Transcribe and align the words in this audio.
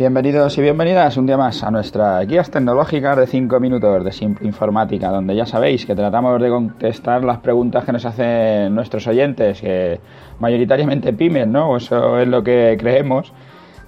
Bienvenidos 0.00 0.56
y 0.56 0.62
bienvenidas 0.62 1.18
un 1.18 1.26
día 1.26 1.36
más 1.36 1.62
a 1.62 1.70
nuestra 1.70 2.24
guías 2.24 2.50
tecnológicas 2.50 3.18
de 3.18 3.26
5 3.26 3.60
minutos 3.60 4.02
de 4.02 4.12
Simple 4.12 4.46
Informática, 4.46 5.10
donde 5.10 5.36
ya 5.36 5.44
sabéis 5.44 5.84
que 5.84 5.94
tratamos 5.94 6.40
de 6.40 6.48
contestar 6.48 7.22
las 7.22 7.40
preguntas 7.40 7.84
que 7.84 7.92
nos 7.92 8.06
hacen 8.06 8.74
nuestros 8.74 9.06
oyentes, 9.06 9.60
que 9.60 10.00
mayoritariamente 10.38 11.12
pymes, 11.12 11.46
¿no? 11.46 11.76
Eso 11.76 12.18
es 12.18 12.26
lo 12.26 12.42
que 12.42 12.78
creemos, 12.80 13.34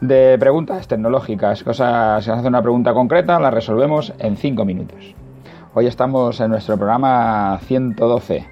de 0.02 0.36
preguntas 0.38 0.86
tecnológicas, 0.86 1.64
cosas, 1.64 2.22
se 2.22 2.30
hace 2.30 2.46
una 2.46 2.60
pregunta 2.60 2.92
concreta, 2.92 3.40
la 3.40 3.50
resolvemos 3.50 4.12
en 4.18 4.36
5 4.36 4.66
minutos. 4.66 5.14
Hoy 5.72 5.86
estamos 5.86 6.38
en 6.40 6.50
nuestro 6.50 6.76
programa 6.76 7.58
112. 7.62 8.46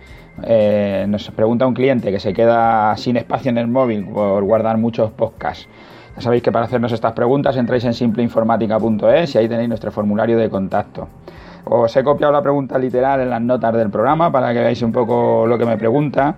Eh, 0.45 1.04
nos 1.07 1.31
pregunta 1.32 1.67
un 1.67 1.75
cliente 1.75 2.11
que 2.11 2.21
se 2.21 2.32
queda 2.32 2.96
sin 2.96 3.18
espacio 3.18 3.50
en 3.50 3.58
el 3.58 3.68
móvil 3.68 4.07
por 4.07 4.45
guardar 4.45 4.79
muchos 4.79 5.11
podcasts 5.11 5.68
sabéis 6.19 6.43
que 6.43 6.53
para 6.53 6.67
hacernos 6.67 6.93
estas 6.93 7.13
preguntas 7.13 7.57
entráis 7.57 7.85
en 7.85 7.95
simpleinformática.es 7.95 9.35
y 9.35 9.39
ahí 9.39 9.49
tenéis 9.49 9.68
nuestro 9.68 9.91
formulario 9.91 10.39
de 10.39 10.49
contacto. 10.51 11.09
Os 11.64 11.95
he 11.96 12.03
copiado 12.03 12.32
la 12.32 12.43
pregunta 12.43 12.79
literal 12.79 13.21
en 13.21 13.31
las 13.31 13.41
notas 13.41 13.75
del 13.75 13.91
programa 13.91 14.32
para 14.32 14.53
que 14.53 14.61
veáis 14.61 14.82
un 14.82 14.93
poco 14.93 15.46
lo 15.46 15.59
que 15.59 15.67
me 15.67 15.77
pregunta 15.77 16.35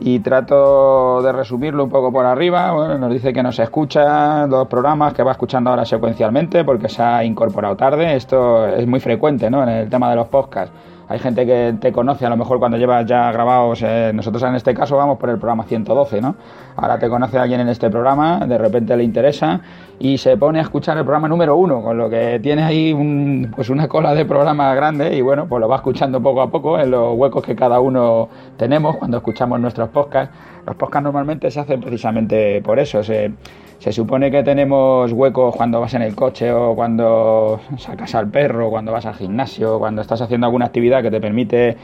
y 0.00 0.18
trato 0.18 1.22
de 1.22 1.32
resumirlo 1.32 1.84
un 1.84 1.90
poco 1.90 2.12
por 2.12 2.26
arriba. 2.26 2.96
Nos 2.98 3.12
dice 3.12 3.32
que 3.32 3.42
nos 3.42 3.58
escucha 3.58 4.46
los 4.46 4.66
programas 4.66 5.14
que 5.14 5.22
va 5.22 5.32
escuchando 5.32 5.70
ahora 5.70 5.84
secuencialmente 5.84 6.64
porque 6.64 6.88
se 6.88 7.02
ha 7.02 7.24
incorporado 7.24 7.76
tarde. 7.76 8.16
Esto 8.16 8.66
es 8.66 8.86
muy 8.86 9.00
frecuente 9.00 9.48
¿no? 9.50 9.62
en 9.62 9.68
el 9.68 9.88
tema 9.88 10.10
de 10.10 10.16
los 10.16 10.28
podcasts 10.28 10.74
hay 11.08 11.18
gente 11.18 11.44
que 11.44 11.74
te 11.80 11.92
conoce 11.92 12.24
a 12.26 12.30
lo 12.30 12.36
mejor 12.36 12.58
cuando 12.58 12.78
llevas 12.78 13.06
ya 13.06 13.30
grabados, 13.32 13.82
eh, 13.82 14.12
nosotros 14.14 14.42
en 14.44 14.54
este 14.54 14.74
caso 14.74 14.96
vamos 14.96 15.18
por 15.18 15.30
el 15.30 15.38
programa 15.38 15.64
112, 15.64 16.20
¿no? 16.20 16.34
Ahora 16.76 16.98
te 16.98 17.08
conoce 17.08 17.38
alguien 17.38 17.60
en 17.60 17.68
este 17.68 17.90
programa, 17.90 18.46
de 18.46 18.58
repente 18.58 18.96
le 18.96 19.04
interesa 19.04 19.60
y 19.98 20.18
se 20.18 20.36
pone 20.36 20.58
a 20.58 20.62
escuchar 20.62 20.96
el 20.98 21.04
programa 21.04 21.28
número 21.28 21.56
uno, 21.56 21.82
con 21.82 21.96
lo 21.96 22.08
que 22.08 22.40
tiene 22.42 22.62
ahí 22.62 23.48
pues 23.54 23.68
una 23.70 23.86
cola 23.88 24.14
de 24.14 24.24
programa 24.24 24.74
grande 24.74 25.14
y 25.16 25.20
bueno, 25.20 25.46
pues 25.46 25.60
lo 25.60 25.68
va 25.68 25.76
escuchando 25.76 26.20
poco 26.20 26.42
a 26.42 26.50
poco 26.50 26.78
en 26.78 26.90
los 26.90 27.16
huecos 27.16 27.44
que 27.44 27.54
cada 27.54 27.80
uno 27.80 28.28
tenemos 28.56 28.96
cuando 28.96 29.18
escuchamos 29.18 29.60
nuestros 29.60 29.88
podcasts. 29.90 30.34
Los 30.66 30.76
podcasts 30.76 31.04
normalmente 31.04 31.50
se 31.50 31.60
hacen 31.60 31.80
precisamente 31.80 32.62
por 32.62 32.78
eso, 32.78 33.02
se 33.02 33.92
supone 33.92 34.30
que 34.30 34.42
tenemos 34.42 35.12
huecos 35.12 35.54
cuando 35.54 35.80
vas 35.80 35.92
en 35.94 36.02
el 36.02 36.14
coche 36.14 36.50
o 36.50 36.74
cuando 36.74 37.60
sacas 37.76 38.14
al 38.14 38.28
perro, 38.28 38.70
cuando 38.70 38.92
vas 38.92 39.04
al 39.04 39.14
gimnasio, 39.14 39.78
cuando 39.78 40.00
estás 40.00 40.22
haciendo 40.22 40.46
alguna 40.46 40.66
actividad 40.66 41.02
que 41.02 41.10
te 41.10 41.20
permite 41.20 41.76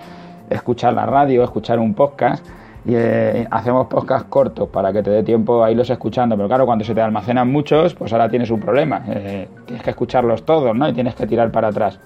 escuchar 0.49 0.95
la 0.95 1.07
radio, 1.07 1.45
escuchar 1.45 1.79
un 1.79 1.95
podcast. 1.95 2.47
Y 2.87 2.95
eh, 2.95 3.47
hacemos 3.51 3.89
podcast 3.89 4.27
cortos 4.31 4.71
para 4.71 4.91
que 4.91 5.03
te 5.03 5.11
dé 5.11 5.23
tiempo 5.23 5.63
a 5.63 5.71
irlos 5.71 5.91
escuchando. 5.91 6.35
Pero 6.37 6.49
claro, 6.49 6.65
cuando 6.65 6.83
se 6.83 6.95
te 6.95 7.03
almacenan 7.03 7.53
muchos, 7.53 7.95
pues 7.95 8.11
ahora 8.15 8.31
tienes 8.31 8.51
un 8.51 8.61
problema. 8.61 9.03
Eh, 9.07 9.49
tienes 9.67 9.85
que 9.85 9.91
escucharlos 9.91 10.45
todos, 10.45 10.75
¿no? 10.75 10.89
Y 10.89 10.95
tienes 10.95 11.15
que 11.15 11.27
tirar 11.27 11.53
para 11.53 11.69
atrás. 11.69 12.01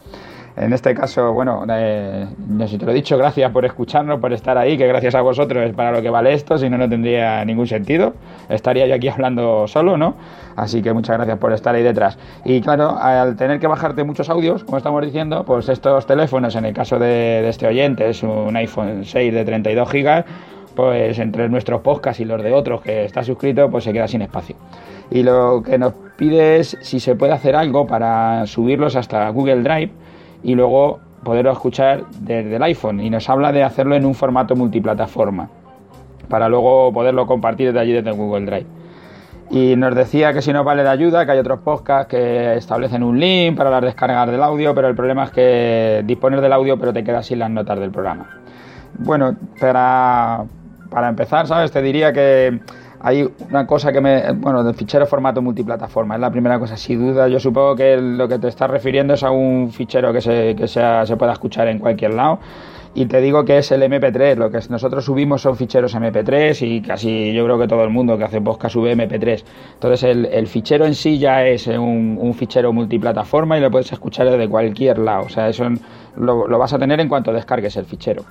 En 0.57 0.73
este 0.73 0.95
caso, 0.95 1.33
bueno, 1.33 1.65
eh, 1.69 2.27
si 2.69 2.79
te 2.79 2.87
lo 2.87 2.93
he 2.93 2.95
dicho, 2.95 3.19
gracias 3.19 3.51
por 3.51 3.65
escucharnos, 3.65 4.21
por 4.21 4.33
estar 4.33 4.57
ahí, 4.57 4.79
que 4.79 4.87
gracias 4.87 5.17
a 5.17 5.21
vosotros 5.21 5.65
es 5.65 5.75
para 5.75 5.91
lo 5.91 6.01
que 6.01 6.11
vale 6.11 6.33
esto, 6.33 6.57
si 6.59 6.71
no, 6.71 6.79
no 6.79 6.89
tendría 6.89 7.45
ningún 7.45 7.67
sentido. 7.67 8.15
Estaría 8.49 8.87
yo 8.87 8.95
aquí 8.95 9.09
hablando 9.15 9.67
solo, 9.67 9.97
¿no? 9.97 10.15
Así 10.55 10.81
que 10.81 10.93
muchas 10.93 11.17
gracias 11.17 11.39
por 11.39 11.53
estar 11.53 11.75
ahí 11.75 11.83
detrás. 11.83 12.19
Y 12.45 12.61
claro, 12.61 12.97
al 12.97 13.35
tener 13.35 13.59
que 13.59 13.67
bajarte 13.67 14.05
muchos 14.05 14.31
audios, 14.31 14.63
como 14.63 14.79
estamos 14.79 15.05
diciendo, 15.05 15.45
pues 15.45 15.69
estos 15.69 16.07
teléfonos, 16.07 16.55
en 16.55 16.67
el 16.67 16.73
caso 16.73 17.01
de, 17.01 17.49
este 17.49 17.67
oyente, 17.67 18.09
es 18.09 18.23
un 18.23 18.55
iPhone 18.57 19.05
6 19.05 19.35
de 19.35 19.45
32 19.45 19.91
GB, 19.91 20.25
pues 20.77 21.19
entre 21.19 21.49
nuestros 21.49 21.81
podcasts 21.81 22.21
y 22.21 22.25
los 22.25 22.41
de 22.41 22.53
otros 22.53 22.81
que 22.81 23.05
está 23.05 23.25
suscrito, 23.25 23.69
pues 23.71 23.83
se 23.83 23.93
queda 23.93 24.07
sin 24.07 24.23
espacio. 24.23 24.55
Y 25.11 25.25
lo 25.25 25.65
que 25.65 25.79
nos 25.79 25.95
pide 26.17 26.59
es 26.59 26.79
si 26.81 27.01
se 27.01 27.17
puede 27.17 27.33
hacer 27.33 27.57
algo 27.57 27.89
para 27.89 28.47
subirlos 28.47 28.95
hasta 28.95 29.29
Google 29.31 29.63
Drive 29.63 30.04
y 30.45 30.55
luego 30.55 31.01
poderlo 31.25 31.51
escuchar 31.51 32.05
desde 32.21 32.55
el 32.55 32.63
iPhone. 32.63 33.01
Y 33.01 33.11
nos 33.11 33.29
habla 33.29 33.51
de 33.51 33.65
hacerlo 33.65 33.97
en 33.97 34.05
un 34.05 34.15
formato 34.15 34.55
multiplataforma 34.55 35.49
para 36.29 36.49
luego 36.49 36.93
poderlo 36.93 37.27
compartir 37.27 37.69
desde 37.69 37.81
allí 37.81 37.93
desde 37.93 38.13
Google 38.13 38.47
Drive. 38.47 38.67
Y 39.51 39.77
nos 39.77 39.95
decía 39.95 40.33
que 40.33 40.43
si 40.43 40.53
no 40.53 40.65
vale 40.65 40.83
de 40.83 40.89
ayuda, 40.89 41.27
que 41.27 41.33
hay 41.33 41.39
otros 41.39 41.61
podcasts 41.61 42.09
que 42.09 42.57
establecen 42.57 43.03
un 43.03 43.19
link 43.19 43.57
para 43.57 43.71
las 43.71 43.83
descargas 43.83 44.31
del 44.31 44.43
audio, 44.43 44.75
pero 44.75 44.89
el 44.89 44.95
problema 44.95 45.25
es 45.25 45.31
que 45.31 46.03
dispones 46.07 46.41
del 46.41 46.53
audio 46.53 46.79
pero 46.79 46.93
te 46.93 47.05
quedas 47.05 47.27
sin 47.27 47.39
las 47.39 47.51
notas 47.51 47.79
del 47.79 47.91
programa. 47.91 48.27
Bueno, 48.99 49.37
para, 49.61 50.45
para 50.91 51.09
empezar, 51.09 51.47
¿sabes? 51.47 51.73
Te 51.73 51.83
diría 51.83 52.13
que 52.13 52.61
hay 53.07 53.31
una 53.51 53.67
cosa 53.67 53.93
que 53.93 54.01
me. 54.01 54.33
Bueno, 54.33 54.65
del 54.65 54.75
fichero 54.75 55.05
formato 55.05 55.43
multiplataforma, 55.43 56.15
es 56.15 56.23
la 56.23 56.31
primera 56.31 56.59
cosa, 56.59 56.75
sin 56.79 57.07
duda. 57.07 57.29
Yo 57.29 57.39
supongo 57.39 57.77
que 57.77 57.99
lo 57.99 58.27
que 58.27 58.39
te 58.39 58.49
estás 58.49 58.71
refiriendo 58.71 59.13
es 59.13 59.23
a 59.23 59.31
un 59.31 59.71
fichero 59.71 60.11
que 60.11 60.23
se, 60.23 60.57
que 60.57 60.67
se 60.67 61.17
pueda 61.19 61.33
escuchar 61.35 61.69
en 61.69 61.79
cualquier 61.81 62.15
lado. 62.15 62.39
Y 62.95 63.05
te 63.05 63.21
digo 63.21 63.45
que 63.45 63.59
es 63.59 63.71
el 63.73 63.83
MP3, 63.83 64.37
lo 64.37 64.51
que 64.51 64.59
nosotros 64.71 65.05
subimos 65.05 65.43
son 65.43 65.55
ficheros 65.57 65.95
MP3 65.95 66.67
y 66.67 66.81
casi 66.81 67.35
yo 67.35 67.45
creo 67.45 67.59
que 67.59 67.69
todo 67.69 67.83
el 67.85 67.91
mundo 67.91 68.17
que 68.17 68.25
hace 68.25 68.41
podcast 68.41 68.73
sube 68.73 68.97
MP3. 68.97 69.45
Entonces 69.75 70.03
el, 70.05 70.47
fichero 70.47 70.87
en 70.87 70.95
sí 70.95 71.19
ya 71.19 71.45
es 71.45 71.67
un, 71.67 72.33
fichero 72.35 72.73
multiplataforma 72.73 73.59
y 73.59 73.61
lo 73.61 73.71
puedes 73.71 73.93
escuchar 73.93 74.31
desde 74.31 74.49
cualquier 74.49 74.99
lado. 74.99 75.25
O 75.27 75.29
sea, 75.29 75.49
eso 75.49 75.69
lo 76.17 76.59
vas 76.59 76.73
a 76.73 76.79
tener 76.79 77.01
en 77.01 77.09
cuanto 77.09 77.35
descargues 77.35 77.77
el 77.77 77.85
fichero. 77.85 78.25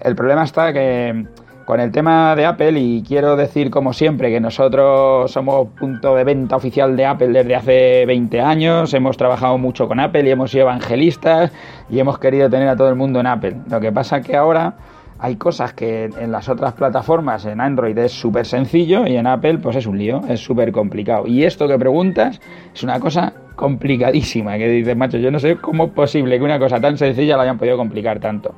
El 0.00 0.14
problema 0.14 0.44
está 0.44 0.72
que 0.72 1.26
con 1.66 1.80
el 1.80 1.90
tema 1.90 2.36
de 2.36 2.46
Apple 2.46 2.78
y 2.78 3.02
quiero 3.02 3.34
decir 3.34 3.70
como 3.70 3.92
siempre 3.92 4.30
que 4.30 4.40
nosotros 4.40 5.32
somos 5.32 5.68
punto 5.78 6.14
de 6.14 6.22
venta 6.22 6.54
oficial 6.54 6.96
de 6.96 7.04
Apple 7.04 7.28
desde 7.28 7.56
hace 7.56 8.06
20 8.06 8.40
años, 8.40 8.94
hemos 8.94 9.16
trabajado 9.16 9.58
mucho 9.58 9.88
con 9.88 9.98
Apple 9.98 10.26
y 10.28 10.30
hemos 10.30 10.52
sido 10.52 10.62
evangelistas 10.62 11.52
y 11.90 11.98
hemos 11.98 12.20
querido 12.20 12.48
tener 12.48 12.68
a 12.68 12.76
todo 12.76 12.88
el 12.88 12.94
mundo 12.94 13.18
en 13.18 13.26
Apple. 13.26 13.56
Lo 13.68 13.80
que 13.80 13.90
pasa 13.90 14.20
que 14.22 14.36
ahora 14.36 14.76
hay 15.18 15.34
cosas 15.34 15.72
que 15.72 16.04
en 16.04 16.30
las 16.30 16.48
otras 16.48 16.74
plataformas, 16.74 17.44
en 17.46 17.60
Android 17.60 17.98
es 17.98 18.12
súper 18.12 18.46
sencillo 18.46 19.04
y 19.04 19.16
en 19.16 19.26
Apple 19.26 19.58
pues 19.58 19.74
es 19.74 19.86
un 19.86 19.98
lío, 19.98 20.20
es 20.28 20.38
súper 20.38 20.70
complicado. 20.70 21.26
Y 21.26 21.42
esto 21.42 21.66
que 21.66 21.76
preguntas 21.76 22.40
es 22.72 22.82
una 22.84 23.00
cosa 23.00 23.32
complicadísima, 23.56 24.56
que 24.56 24.68
dices, 24.68 24.96
macho, 24.96 25.18
yo 25.18 25.32
no 25.32 25.40
sé 25.40 25.56
cómo 25.56 25.86
es 25.86 25.90
posible 25.90 26.38
que 26.38 26.44
una 26.44 26.60
cosa 26.60 26.80
tan 26.80 26.96
sencilla 26.96 27.36
la 27.36 27.42
hayan 27.42 27.58
podido 27.58 27.76
complicar 27.76 28.20
tanto. 28.20 28.54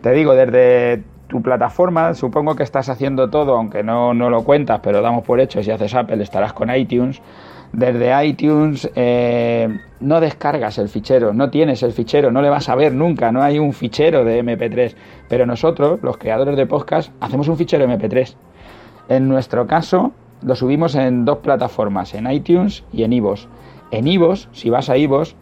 Te 0.00 0.12
digo, 0.12 0.34
desde 0.34 1.02
tu 1.28 1.42
plataforma, 1.42 2.14
supongo 2.14 2.56
que 2.56 2.62
estás 2.62 2.88
haciendo 2.88 3.30
todo, 3.30 3.54
aunque 3.54 3.82
no, 3.82 4.14
no 4.14 4.30
lo 4.30 4.42
cuentas, 4.44 4.80
pero 4.82 5.02
damos 5.02 5.24
por 5.24 5.40
hecho, 5.40 5.62
si 5.62 5.70
haces 5.70 5.94
Apple 5.94 6.22
estarás 6.22 6.52
con 6.52 6.74
iTunes. 6.74 7.20
Desde 7.70 8.26
iTunes 8.26 8.90
eh, 8.94 9.68
no 10.00 10.20
descargas 10.20 10.78
el 10.78 10.88
fichero, 10.88 11.34
no 11.34 11.50
tienes 11.50 11.82
el 11.82 11.92
fichero, 11.92 12.30
no 12.30 12.40
le 12.40 12.48
vas 12.48 12.70
a 12.70 12.74
ver 12.74 12.94
nunca, 12.94 13.30
no 13.30 13.42
hay 13.42 13.58
un 13.58 13.74
fichero 13.74 14.24
de 14.24 14.42
MP3. 14.42 14.94
Pero 15.28 15.44
nosotros, 15.44 16.00
los 16.02 16.16
creadores 16.16 16.56
de 16.56 16.66
podcast, 16.66 17.12
hacemos 17.20 17.46
un 17.48 17.58
fichero 17.58 17.84
MP3. 17.86 18.34
En 19.10 19.28
nuestro 19.28 19.66
caso, 19.66 20.12
lo 20.42 20.56
subimos 20.56 20.94
en 20.94 21.26
dos 21.26 21.38
plataformas, 21.38 22.14
en 22.14 22.30
iTunes 22.30 22.84
y 22.90 23.02
en 23.02 23.12
iVoox. 23.12 23.46
En 23.90 24.06
iVoox, 24.06 24.48
si 24.52 24.70
vas 24.70 24.88
a 24.88 24.96
iVoox, 24.96 25.34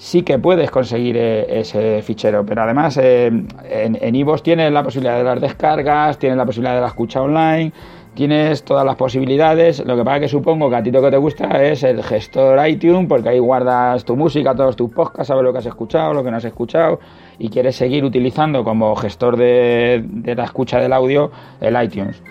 sí 0.00 0.22
que 0.22 0.38
puedes 0.38 0.70
conseguir 0.70 1.16
eh, 1.18 1.60
ese 1.60 2.00
fichero. 2.02 2.44
Pero 2.46 2.62
además 2.62 2.98
eh, 3.00 3.30
en, 3.68 4.14
iVoox 4.14 4.42
tienes 4.42 4.72
la 4.72 4.82
posibilidad 4.82 5.18
de 5.18 5.24
las 5.24 5.40
descargas, 5.40 6.18
tienes 6.18 6.38
la 6.38 6.46
posibilidad 6.46 6.74
de 6.74 6.80
la 6.80 6.86
escucha 6.86 7.20
online, 7.20 7.70
tienes 8.14 8.64
todas 8.64 8.86
las 8.86 8.96
posibilidades. 8.96 9.84
Lo 9.84 9.98
que 9.98 10.04
pasa 10.04 10.20
que 10.20 10.28
supongo 10.28 10.70
que 10.70 10.76
a 10.76 10.82
ti 10.82 10.90
lo 10.90 11.02
que 11.02 11.10
te 11.10 11.18
gusta 11.18 11.62
es 11.62 11.82
el 11.82 12.02
gestor 12.02 12.66
iTunes, 12.66 13.08
porque 13.08 13.28
ahí 13.28 13.38
guardas 13.38 14.02
tu 14.06 14.16
música, 14.16 14.54
todos 14.54 14.74
tus 14.74 14.90
podcasts, 14.90 15.28
sabes 15.28 15.44
lo 15.44 15.52
que 15.52 15.58
has 15.58 15.66
escuchado, 15.66 16.14
lo 16.14 16.24
que 16.24 16.30
no 16.30 16.38
has 16.38 16.46
escuchado, 16.46 16.98
y 17.38 17.50
quieres 17.50 17.76
seguir 17.76 18.02
utilizando 18.02 18.64
como 18.64 18.96
gestor 18.96 19.36
de, 19.36 20.02
la 20.34 20.44
escucha 20.44 20.80
del 20.80 20.94
audio 20.94 21.30
el 21.60 21.80
iTunes. 21.82 22.22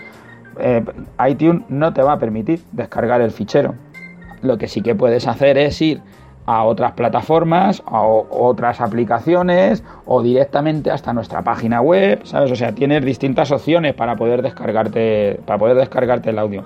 Eh, 0.58 0.84
iTunes 1.28 1.62
no 1.68 1.94
te 1.94 2.02
va 2.02 2.14
a 2.14 2.18
permitir 2.18 2.62
descargar 2.72 3.20
el 3.20 3.30
fichero. 3.30 3.76
Lo 4.42 4.58
que 4.58 4.66
sí 4.66 4.82
que 4.82 4.96
puedes 4.96 5.28
hacer 5.28 5.56
es 5.56 5.80
ir 5.80 6.02
a 6.50 6.64
otras 6.64 6.92
plataformas, 6.92 7.80
a 7.86 8.02
otras 8.02 8.80
aplicaciones 8.80 9.84
o 10.04 10.20
directamente 10.20 10.90
hasta 10.90 11.12
nuestra 11.12 11.42
página 11.42 11.80
web, 11.80 12.22
¿sabes? 12.24 12.50
O 12.50 12.56
sea, 12.56 12.72
tienes 12.72 13.04
distintas 13.04 13.52
opciones 13.52 13.94
para 13.94 14.16
poder 14.16 14.42
descargarte, 14.42 15.38
para 15.46 15.60
poder 15.60 15.76
descargarte 15.76 16.30
el 16.30 16.40
audio. 16.40 16.64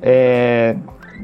Eh, 0.00 0.76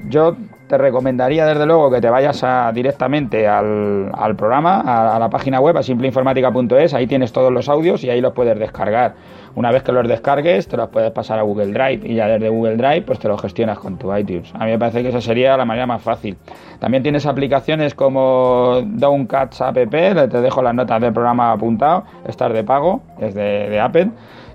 yo 0.09 0.35
te 0.73 0.79
recomendaría 0.79 1.45
desde 1.45 1.67
luego 1.67 1.91
que 1.91 2.01
te 2.01 2.09
vayas 2.09 2.43
directamente 2.73 3.47
al, 3.47 4.11
programa, 4.39 4.81
a, 4.81 5.19
la 5.19 5.29
página 5.29 5.61
web, 5.61 5.77
a 5.77 5.83
simpleinformática.es, 5.83 6.95
ahí 6.95 7.07
tienes 7.07 7.31
todos 7.31 7.53
los 7.53 7.69
audios 7.69 8.03
y 8.05 8.09
ahí 8.09 8.23
los 8.23 8.33
puedes 8.33 8.59
descargar. 8.59 9.13
Una 9.55 9.71
vez 9.71 9.83
que 9.83 9.93
los 9.93 10.09
descargues, 10.09 10.69
te 10.69 10.79
los 10.79 10.89
puedes 10.89 11.11
pasar 11.11 11.39
a 11.39 11.43
Google 11.43 11.75
Drive 11.75 12.09
y 12.11 12.15
ya 12.15 12.27
desde 12.27 12.49
Google 12.49 12.79
Drive 12.79 13.03
pues 13.03 13.19
te 13.19 13.29
los 13.29 13.39
gestionas 13.39 13.79
con 13.81 13.99
tu 13.99 14.17
iTunes. 14.17 14.51
A 14.55 14.65
mí 14.65 14.71
me 14.71 14.79
parece 14.79 15.03
que 15.03 15.11
esa 15.11 15.21
sería 15.21 15.59
la 15.59 15.67
manera 15.67 15.85
más 15.87 16.01
fácil. 16.01 16.39
También 16.79 17.03
tienes 17.03 17.27
aplicaciones 17.27 17.95
como 17.95 18.81
Downcats 18.83 19.61
App, 19.61 19.75
te 19.75 20.41
dejo 20.41 20.63
las 20.63 20.75
notas 20.75 21.03
del 21.03 21.13
programa 21.13 21.53
apuntado, 21.53 22.05
estar 22.27 22.51
de 22.55 22.65
pago, 22.65 23.03
es 23.21 23.35
de 23.35 23.79
Apple 23.79 24.09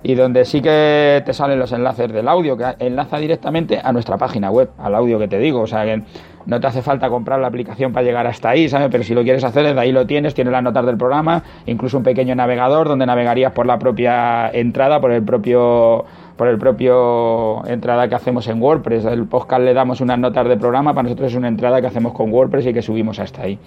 y 0.04 0.16
donde 0.16 0.46
sí 0.46 0.62
que 0.62 1.22
te 1.26 1.34
salen 1.34 1.60
los 1.60 1.72
enlaces 1.72 2.12
del 2.12 2.28
audio, 2.28 2.58
que 2.58 2.76
enlaza 2.80 3.18
directamente 3.18 3.80
a 3.84 3.92
nuestra 3.92 4.18
página 4.18 4.52
web, 4.52 4.70
al 4.78 4.96
audio 4.96 5.20
que 5.20 5.28
te 5.28 5.40
digo, 5.40 5.62
o 5.62 5.68
sea 5.68 5.86
que 5.86 6.04
no 6.46 6.62
te 6.62 6.68
hace 6.68 6.82
falta 6.82 7.10
comprar 7.10 7.40
la 7.40 7.48
aplicación 7.48 7.92
para 7.92 8.06
llegar 8.06 8.26
hasta 8.26 8.50
ahí, 8.50 8.70
¿sabes? 8.70 8.88
Pero 8.90 9.04
si 9.04 9.14
lo 9.14 9.24
quieres 9.24 9.44
hacer, 9.44 9.66
desde 9.66 9.80
ahí 9.80 9.92
lo 9.92 10.08
tienes, 10.08 10.34
tienes 10.34 10.52
las 10.54 10.64
notas 10.64 10.86
del 10.86 10.98
programa, 10.98 11.44
incluso 11.66 11.98
un 11.98 12.04
pequeño 12.04 12.36
navegador 12.36 12.88
donde 12.88 13.06
navegarías 13.06 13.52
por 13.52 13.66
la 13.66 13.78
propia 13.78 14.50
entrada, 14.50 15.02
por 15.02 15.12
el 15.12 15.24
propio 15.24 16.06
por 16.38 16.48
el 16.48 16.60
propio 16.60 17.66
entrada 17.68 18.08
que 18.08 18.16
hacemos 18.16 18.48
en 18.48 18.62
WordPress. 18.62 19.06
El 19.06 19.26
podcast 19.26 19.64
le 19.64 19.74
damos 19.74 20.02
unas 20.02 20.20
notas 20.20 20.48
de 20.48 20.56
programa, 20.56 20.94
para 20.94 21.04
nosotros 21.04 21.32
es 21.32 21.36
una 21.36 21.48
entrada 21.48 21.82
que 21.82 21.88
hacemos 21.88 22.14
con 22.14 22.32
WordPress 22.32 22.68
y 22.68 22.74
que 22.74 22.82
subimos 22.84 23.20
hasta 23.20 23.42
ahí. 23.42 23.60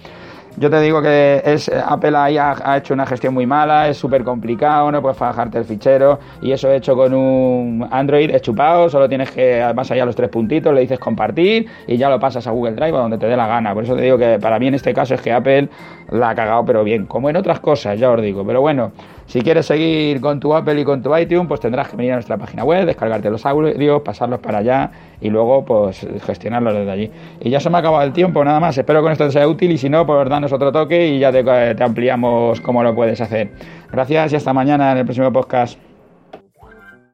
Yo 0.57 0.69
te 0.69 0.81
digo 0.81 1.01
que 1.01 1.41
es 1.45 1.69
Apple 1.69 2.15
ahí 2.17 2.37
ha, 2.37 2.77
hecho 2.77 2.93
una 2.93 3.05
gestión 3.05 3.33
muy 3.33 3.45
mala, 3.45 3.87
es 3.87 3.97
súper 3.97 4.23
complicado, 4.23 4.91
no 4.91 5.01
puedes 5.01 5.17
bajarte 5.17 5.57
el 5.57 5.63
fichero 5.63 6.19
y 6.41 6.51
eso 6.51 6.69
hecho 6.69 6.93
con 6.95 7.13
un 7.13 7.87
Android 7.89 8.29
es 8.29 8.41
chupado, 8.41 8.89
solo 8.89 9.07
tienes 9.07 9.31
que, 9.31 9.61
además 9.61 9.89
allá 9.91 10.05
los 10.05 10.15
tres 10.15 10.29
puntitos, 10.29 10.73
le 10.73 10.81
dices 10.81 10.99
compartir 10.99 11.67
y 11.87 11.95
ya 11.95 12.09
lo 12.09 12.19
pasas 12.19 12.45
a 12.47 12.51
Google 12.51 12.73
Drive 12.73 12.97
a 12.97 12.99
donde 12.99 13.17
te 13.17 13.27
dé 13.27 13.37
la 13.37 13.47
gana. 13.47 13.73
Por 13.73 13.85
eso 13.85 13.95
te 13.95 14.01
digo 14.01 14.17
que 14.17 14.39
para 14.39 14.59
mí 14.59 14.67
en 14.67 14.75
este 14.75 14.93
caso 14.93 15.15
es 15.15 15.21
que 15.21 15.31
Apple 15.31 15.69
la 16.09 16.31
ha 16.31 16.35
cagado 16.35 16.65
pero 16.65 16.83
bien, 16.83 17.05
como 17.05 17.29
en 17.29 17.37
otras 17.37 17.61
cosas, 17.61 17.97
ya 17.97 18.11
os 18.11 18.21
digo. 18.21 18.45
Pero 18.45 18.59
bueno, 18.59 18.91
si 19.31 19.41
quieres 19.41 19.65
seguir 19.65 20.19
con 20.19 20.41
tu 20.41 20.53
Apple 20.53 20.81
y 20.81 20.83
con 20.83 21.01
tu 21.01 21.15
iTunes, 21.15 21.47
pues 21.47 21.61
tendrás 21.61 21.87
que 21.87 21.95
venir 21.95 22.11
a 22.11 22.15
nuestra 22.15 22.37
página 22.37 22.65
web, 22.65 22.85
descargarte 22.85 23.29
los 23.29 23.45
audios, 23.45 24.01
pasarlos 24.01 24.41
para 24.41 24.57
allá 24.57 24.91
y 25.21 25.29
luego 25.29 25.63
pues 25.63 26.05
gestionarlos 26.25 26.73
desde 26.73 26.91
allí. 26.91 27.11
Y 27.39 27.49
ya 27.49 27.61
se 27.61 27.69
me 27.69 27.77
ha 27.77 27.79
acabado 27.79 28.03
el 28.03 28.11
tiempo, 28.11 28.43
nada 28.43 28.59
más. 28.59 28.77
Espero 28.77 29.01
que 29.01 29.09
esto 29.09 29.25
te 29.25 29.31
sea 29.31 29.47
útil 29.47 29.71
y 29.71 29.77
si 29.77 29.89
no, 29.89 30.05
pues 30.05 30.19
danos 30.41 30.53
otro 30.53 30.71
toque 30.71 31.07
y 31.07 31.19
ya 31.19 31.31
te, 31.31 31.43
te 31.43 31.83
ampliamos 31.83 32.59
cómo 32.61 32.81
lo 32.81 32.95
puedes 32.95 33.21
hacer. 33.21 33.51
Gracias 33.91 34.33
y 34.33 34.35
hasta 34.35 34.53
mañana 34.53 34.91
en 34.91 34.97
el 34.97 35.05
próximo 35.05 35.31
podcast. 35.31 35.90